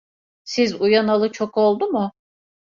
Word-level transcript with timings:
Siz 0.43 0.73
uyanalı 0.81 1.31
çok 1.31 1.57
oldu 1.57 1.87
mu? 1.87 2.11